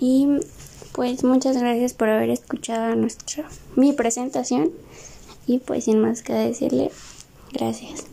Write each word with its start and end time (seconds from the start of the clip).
Y 0.00 0.28
pues 0.92 1.24
muchas 1.24 1.56
gracias 1.56 1.92
por 1.92 2.08
haber 2.08 2.30
escuchado 2.30 2.94
nuestra 2.94 3.48
mi 3.76 3.92
presentación 3.92 4.70
y 5.46 5.58
pues 5.58 5.84
sin 5.84 6.00
más 6.00 6.22
que 6.22 6.32
decirle, 6.32 6.90
gracias. 7.52 8.06